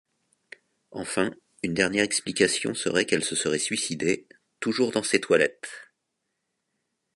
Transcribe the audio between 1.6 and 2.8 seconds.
une dernière explication